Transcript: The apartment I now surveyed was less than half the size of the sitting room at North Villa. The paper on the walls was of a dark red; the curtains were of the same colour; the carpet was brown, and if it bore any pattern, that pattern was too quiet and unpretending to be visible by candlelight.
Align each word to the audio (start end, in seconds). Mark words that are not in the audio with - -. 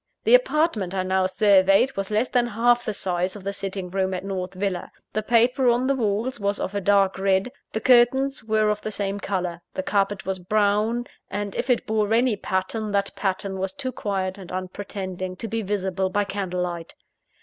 The 0.23 0.33
apartment 0.33 0.95
I 0.95 1.03
now 1.03 1.27
surveyed 1.27 1.95
was 1.95 2.09
less 2.09 2.27
than 2.27 2.47
half 2.47 2.85
the 2.85 2.91
size 2.95 3.35
of 3.35 3.43
the 3.43 3.53
sitting 3.53 3.91
room 3.91 4.15
at 4.15 4.25
North 4.25 4.55
Villa. 4.55 4.91
The 5.13 5.21
paper 5.21 5.69
on 5.69 5.85
the 5.85 5.93
walls 5.93 6.39
was 6.39 6.59
of 6.59 6.73
a 6.73 6.81
dark 6.81 7.19
red; 7.19 7.51
the 7.71 7.81
curtains 7.81 8.43
were 8.43 8.71
of 8.71 8.81
the 8.81 8.89
same 8.89 9.19
colour; 9.19 9.61
the 9.75 9.83
carpet 9.83 10.25
was 10.25 10.39
brown, 10.39 11.05
and 11.29 11.53
if 11.55 11.69
it 11.69 11.85
bore 11.85 12.11
any 12.15 12.35
pattern, 12.35 12.91
that 12.93 13.15
pattern 13.15 13.59
was 13.59 13.73
too 13.73 13.91
quiet 13.91 14.39
and 14.39 14.51
unpretending 14.51 15.35
to 15.35 15.47
be 15.47 15.61
visible 15.61 16.09
by 16.09 16.23
candlelight. 16.23 16.95